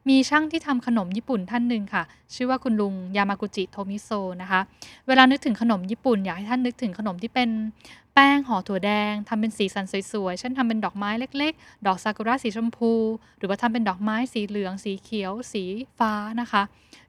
[0.07, 2.03] มีช่างที่ทำขนมญี่ปุ่นท่านหนึ่งค่ะ
[2.35, 4.09] ชื่อว่าคุณลุงยามากุจิโทมิโซ
[4.41, 4.61] นะคะ
[5.07, 7.49] เวลานึกถึงขนมญี่ปุ่นอยากให้ท่านนึกถึงขนมที่เป็น
[8.13, 12.91] แป้งห่อถั่วแดงทำเป็นสีสันสวยๆเช่นทำเป็นดอกไม้เล็ก ๆ ดอกซากุระสีชมพู
[13.37, 15.63] หรือว่าทำเป็นดอกไม้สีเหลือง สีเขียว สี
[15.99, 16.61] ฟ้านะคะ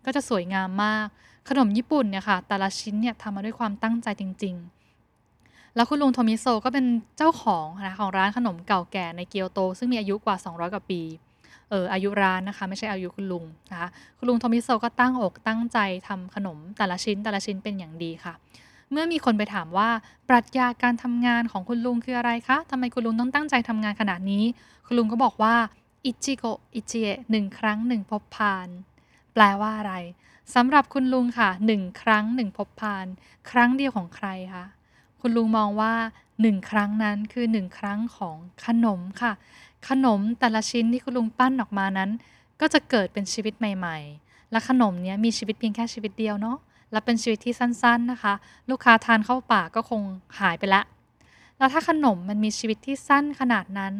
[0.04, 1.06] ก็จะสวยงามมาก
[1.48, 4.54] ขนมญี่ปุ่นเนี่ยค่ะ แต่ละชิ้นเนี่ยทำมาด้วยความตั้งใจจริง
[5.14, 11.02] ๆแล้วคุณลุงโทมิโซก็เป็นเจ้าของนะของร้านขนมเก่าแก่ในเกียวโต ซึ่งมีอายุกว่า 200 กว่าปี
[11.70, 15.78] เอออายุร้านนะคะ ไม่ใช่อายุคุณลุงนะคะคุณลุงโทมิโซก็ตั้งอกตั้งใจ
[16.08, 18.34] ทำขนมแต่ละชิ้นแต่ละชิ้นเป็นอย่างดีค่ะ
[18.90, 19.88] เมื่อมีคนไปถามว่า
[20.28, 24.44] ปรัชญาการทำงานของคุณลุงคืออะไรคะทำไมคุณลุงต้องตั้งใจทำงานขนาดนี้
[24.86, 25.54] คุณลุงก็บอกว่า
[26.04, 28.68] อิจิโกอิจิเอะหนึ่งครั้งหนึ่งพบพาน
[29.34, 29.94] แปลว่าอะไร
[30.54, 33.06] สำหรับคุณลุงค่ะหนึ่งครั้งหนึ่งพบพาน
[33.50, 34.64] ครั้งเดียวของใครคะ
[35.20, 35.94] คุณลุงมองว่า
[36.40, 39.32] หนึ่งครั้งนั้นคือหนึ่งครั้งของขนมค่ะ
[39.88, 42.10] ขนมแต่ละชิ้นที่คุณลุงปั้นออกมานั้น
[42.60, 46.58] ก็จะเกิดเป็นชีวิตใหม่ ๆ และขนมเนี้ยมีชีวิตเพียงแค่ชีวิตเดียวเนาะ
[46.92, 48.34] และเป็นชีวิตที่สั้น ๆนะคะ
[48.70, 50.02] ลูกค้าทานเข้าปากก็คง
[50.40, 50.82] หายไปละ
[51.58, 53.94] แล้วถ้าขนมมันมีชีวิตที่สั้นขนาดนั้น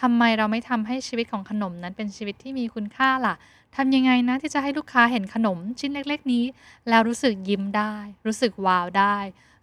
[0.00, 3.34] ทำไมเราไม่ทำให้ชีวิตของขนมนั้นเป็นชีวิตที่มีคุณค่าล่ะ
[3.76, 6.44] ทำยังไงนะที่จะให้ลูกค้าเห็นขนมชิ้นเล็ก ๆ นี้
[6.88, 7.94] แล้วรู้สึกยิ้มได้
[8.26, 9.16] รู้สึกว้าวได้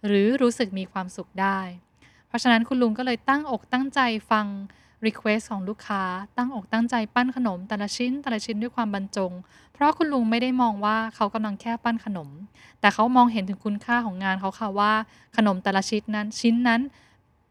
[0.06, 1.60] หรือรู้สึกมีความสุขได้
[2.28, 4.00] เพราะฉะนั้นคุณลุงก็เลยตั้งอกตั้งใจ
[4.30, 4.46] ฟัง
[5.06, 6.02] Request ของลูกค้า
[6.36, 9.32] ตั้งอกตั้งใจปั้นขนม แต่ละชิ้นแต่ละชิ้นด้วยความบรรจง
[9.72, 12.28] เพราะคุณลุงไม่ได้มองว่าเขากำลังแค่ปั้นขนม
[12.80, 14.92] แต่เขามองเห็นถึงคุณค่าของงานเขาค่ะว่า
[15.36, 16.80] ขนมแต่ละชิ้นนั้นชิ้นนั้น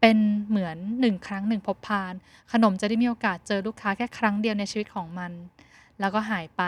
[0.00, 2.14] เป็นเหมือนหนึ่งครั้งหนึ่งพบพาน
[2.52, 5.32] ขนมจะได้มีโอกาสเจอลูกค้าแค่ครั้งเดียวในชีวิตของมัน
[6.00, 6.62] แล้วก็หายไป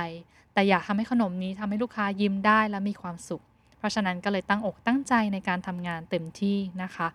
[0.53, 3.42] แต่อยากทำให้ขนมนี้ทำให้ลูกค้ายิ้มได้และมีความสุข
[3.79, 7.09] เพราะฉะนั้นก็เลยตั้งอกตั้งใจในการทำงานเต็มที่นะคะ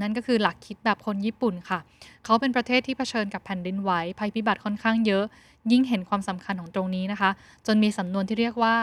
[0.00, 1.78] นั่นก็คือหลักคิดแบบคนญี่ปุ่นค่ะ
[2.24, 5.24] เขาเป็นประเทศที่เผชิญกับแผ่นดินไหวภัยพิบัติค่อนข้างเยอะ
[5.72, 7.30] ยิ่งเห็นความสำคัญของตรงนี้นะคะ
[7.66, 8.76] จนมีสำนวนที่เรียกว่า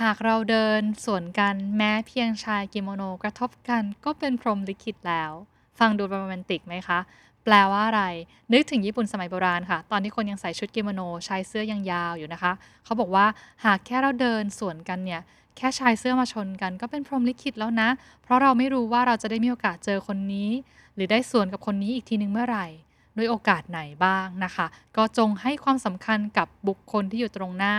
[0.00, 5.32] หากเราเดินสวนกันแม้เพียงชายกิโมโนกระทบกันก็เป็นพรหมลิขิตแล้ว
[5.78, 6.98] ฟังดูโรแมนติกไหมคะ
[7.44, 8.02] แปลว่าอะไร
[8.52, 12.52] นึกถึงญี่ปุ่นสมัยโบราณค่ะ ตอนที่คนยังใส่ชุดกิโมโนชายเสื้อยังยาวอยู่นะคะ
[12.84, 13.26] เขาบอกว่า
[13.64, 15.20] หากแค่เราเดินสวนกันเนี่ย
[15.56, 17.88] แค่ชายเสื้อมาชนกัน ก็เป็นพรหมลิขิตแล้วนะ
[18.22, 20.50] เพราะเราไม่รู้ว่าเราจะได้มีโอกาสเจอคนนี้
[20.94, 22.66] หรือได้ส่วนกับคนนี้อีกทีนึงเมื่อไหร่
[23.16, 27.74] ด้วยโอกาสไหนบ้างนะคะ ก็จงให้ความสำคัญกับบุคคลที่อยู่ตรงหน้า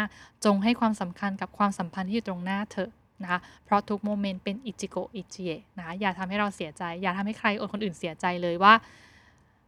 [0.46, 2.92] จงให้ความสำคัญกับความสัมพันธ์ที่อยู่ตรงหน้าเถอะ
[3.24, 8.74] นะคะ เพราะทุกโมเมนต์เป็นอิจิโกอิจิเอะนะคะอย่าทำให้เราเสียใจ อย่าทำให้ใครอดคนอื่นเสียใจเลยว่า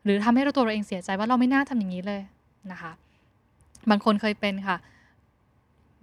[0.05, 2.21] หรือทำให้เราตัวเราเองเสียใจว่าเราไม่น่าทำอย่างนี้เลย
[2.71, 2.91] นะคะ
[3.89, 4.77] บางคนเคยเป็นค่ะ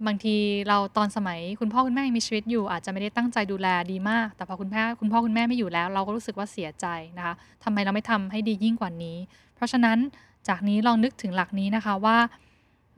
[0.07, 0.35] บางที
[0.67, 6.85] เราตอนสมัยคุณพ่อคุณแม่ยังมีชีวิตอยู่ อาจจะไม่ได้ตั้งใจดูแลดีมาก แต่พอคุณแม่คุณพ่อคุณแม่ไม่อยู่แล้ว เราก็รู้สึกว่าเสียใจ
[7.17, 9.17] นะคะทำไมเราไม่ทำให้ดียิ่งกว่านี้
[9.55, 9.97] เพราะฉะนั้น
[10.47, 12.17] จากนี้ลองนึกถึงหลักนี้นะคะว่า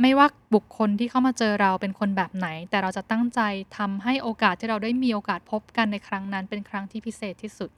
[0.01, 3.41] ไม่ว่าบุคคลที่เข้ามาเจอเราเป็นคนแบบไหน แต่เราจะตั้งใจ
[3.77, 7.69] ทำให้โอกาสที่เราได้มีโอกาสพบกันในครั้งนั้น เป็นครั้งที่พิเศษที่สุด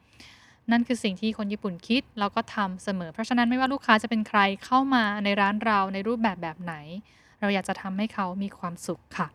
[0.72, 6.74] นั่นคือสิ่งที่คนญี่ปุ่นคิดแล้วก็ทำเสมอ เพราะฉะนั้นไม่ว่าลูกค้าจะเป็นใครเข้ามาในร้านเราในรูปแบบแบบไหน
[7.39, 9.28] เราอยากจะทำให้เขามีความสุขค่ะ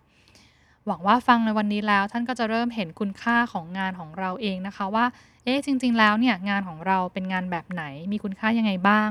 [0.87, 5.05] หวังว่าฟังในวันนี้แล้วท่านก็จะเริ่มเห็นคุณค่าของงานของเราเองนะคะว่า
[5.45, 9.09] เอ๊ะจริง ๆ แล้วเนี่ยงานของเราเป็นงานแบบไหน มีคุณค่ายังไงบ้าง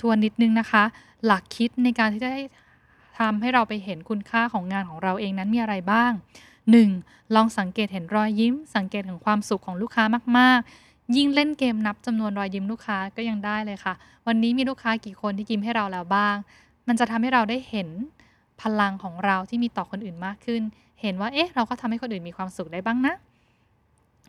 [0.00, 0.84] ทวนนิดนึงนะคะ
[1.24, 2.42] หลักคิดในการที่จะได้
[3.18, 6.12] ทำให้เราไปเห็นคุณค่าของงานของเราเองนั้นมีอะไรบ้าง
[6.72, 7.34] 1.
[7.34, 10.04] ลองสังเกตเห็นรอยยิ้ม สังเกตถึงความสุขของลูกค้า
[10.38, 13.94] มาก ๆ ยิ่งเล่นเกมนับจำนวนรอยยิ้มลูกค้าก็ยังได้เลยค่ะ
[14.26, 16.36] วันนี้มีลูกค้ากี่คนที่ยิ้มให้เราแล้วบ้าง
[16.88, 17.88] มันจะทำให้เราได้เห็น
[18.62, 20.62] พลังของเราที่มีต่อคนอื่นมากขึ้น
[21.02, 23.14] เห็นว่าเอ๊ะเราก็ทำให้คนอื่นมีความสุขได้บ้างนะ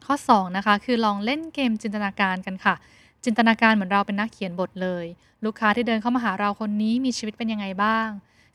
[0.06, 2.76] ข้อ2นะคะคือลองเล่นเกมจินตนาการกันค่ะ
[3.26, 5.06] จินตนาการเหมือนเราเป็นนักเขียนบทเลย
[5.46, 8.08] ลูกค้าที่เดินเข้ามาหาเราคนนี้มีชีวิตเป็นยังไงบ้าง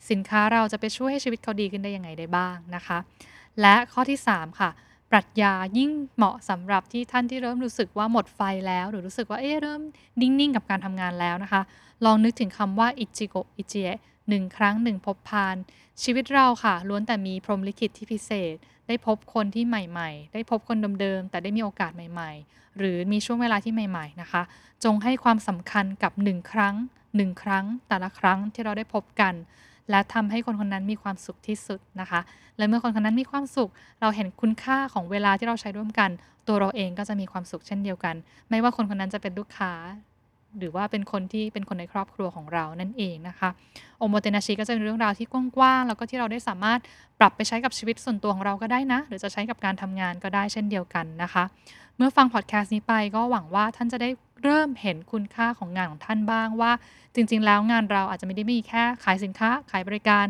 [0.09, 2.97] สินค้าเราจะไปช่วยให้ชีวิตเขาดีขึ้นได้ยังไงได้บ้างนะคะ
[3.61, 4.69] และข้อที่ 3 ค่ะ
[5.11, 9.81] ปรัชญายิ่งเหมาะสำหรับที่ท่านที่เริ่มรู้สึกว่าหมดไฟแล้ว หรือรู้สึกว่าเอ๊ะเริ่ม
[10.21, 11.61] นิ่งๆ กับการทำงานแล้วนะคะ
[12.05, 15.55] ลองนึกถึงคำว่าอิจิโกอิจิเอะ หนึ่งครั้งหนึ่งพบพาน
[16.03, 18.55] ชีวิตเราค่ะล้วนแต่มีพรหมลิขิตที่พิเศษ
[18.87, 24.41] ได้พบคนที่ใหม่ๆ ได้พบคนเดิมๆแต่ได้มีโอกาสใหม่ๆ หรือมีช่วงเวลาที่ใหม่ๆนะคะ
[24.83, 26.75] จงให้ความสำคัญกับหนึ่งครั้ง
[27.15, 29.33] หนึ่งครั้ง แต่ละครั้งที่เราได้พบกัน
[29.89, 32.21] และทำให้คนคนนั้นมีความสุขที่สุดนะคะ
[32.57, 33.69] และเมื่อคนคนนั้นมีความสุข
[34.01, 36.09] เราเห็นคุณค่าของเวลาที่เราใช้ร่วมกัน
[36.47, 38.15] ตัวเราเองก็จะมีความสุขเช่นเดียวกัน
[38.49, 39.71] ไม่ว่าคนคนนั้นจะเป็นลูกค้า
[40.59, 43.49] หรือว่าเป็นคนที่เป็นคนในครอบครัวของเรานั่นเองนะคะ
[43.97, 46.79] โอโมเตนาชิก็จะเป็นเรื่องราวที่กว้างๆแล้วก็ที่เราได้สามารถ
[47.19, 51.43] ปรับไปใช้กับชีวิตส่วนตัวของเราก็ได้นะ หรือจะใช้กับการทำงานก็ได้เช่นเดียวกันนะคะ
[51.97, 54.09] เมื่อฟังพอดแคสต์นี้ไปก็หวังว่าท่านจะได้
[54.43, 56.71] เริ่มเห็นคุณค่าของงานของท่านบ้างว่า
[57.15, 60.25] จริงๆ แล้วงานเราอาจจะไม่ได้มีแค่ขายสินค้าขายบริการ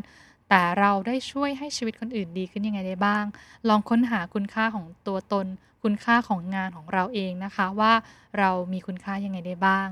[0.49, 3.25] แต่เราได้ช่วยให้ชีวิตคนอื่นดีขึ้นยังไงได้บ้าง
[3.69, 5.45] ลองค้นหาคุณค่าของตัวตน
[5.85, 7.93] คุณค่าของงานของเราเองนะคะ ว่า
[8.39, 9.87] เรามีคุณค่ายังไงได้บ้าง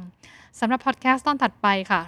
[0.60, 2.02] สำหรับพอดแคสต์ตอนถัดไปค่ะ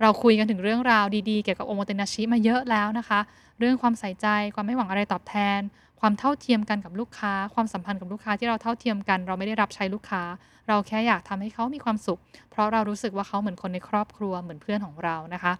[0.00, 3.20] เราคุยกันถึงเรื่องราวดีๆ เกี่ยวกับโอโมเตนาชิมาเยอะแล้วนะคะ
[3.58, 5.60] เรื่องความใส่ใจความไม่หวังอะไรตอบแทน
[6.00, 10.22] ความเท่าเทียมกันกับลูกค้า ความสัมพันธ์กับลูกค้าที่เราเท่าเทียมกัน เราไม่ได้รับใช้ลูกค้า
[10.68, 12.18] เราแค่อยากทำให้เขามีความสุข
[12.50, 15.52] เพราะเรารู้สึกว่าเขาเหมือนคนในครอบครัวเหมือนเพื่อนของเรานะคะ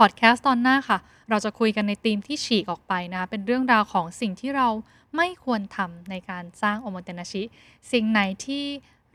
[0.00, 0.98] พอดแคสต์ตอนหน้าค่ะ
[1.30, 4.68] เราจะคุยกันในธีมที่ฉีกออกไปนะคะเป็นเรื่องราวของสิ่งที่เรา
[5.16, 7.42] ไม่ควรทำในการสร้าง おもてなし
[7.92, 8.64] สิ่งไหนที่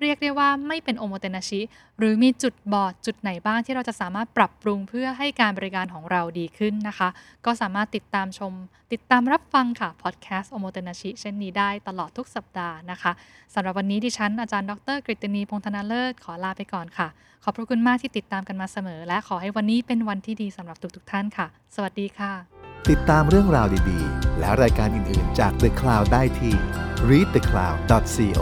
[0.02, 1.62] เรียกได้ว่าไม่เป็น おもてなし
[2.00, 7.10] หรือมีจุดบอดจุดไหนบ้างที่เราจะสามารถปรับปรุงเพื่อให้การบริการของเราดีขึ้นนะคะ
[7.46, 8.54] ก็สามารถติดตามชม
[8.94, 13.12] ติดตามรับฟังค่ะพอดแคสต์ おもてなし เช่นนี้ได้ตลอดทุกสัปดาห์นะคะ
[13.54, 17.08] สำหรับวันนี้ดิฉันอาจารย์ดรกฤตนีพงธนาเลิศขอลาไปก่อนค่ะ
[17.44, 22.34] ขอบพระคุณมากที่ติดตามกันมาเสมอ และขอให้วันนี้เป็นวันที่ดีสำหรับทุกๆท่านค่ะ สวัสดีค่ะ
[22.90, 26.56] ติดตามเรื่องราวดีๆ และรายการอื่นๆจาก The Cloud ได้ที่
[27.10, 28.42] readthecloud.co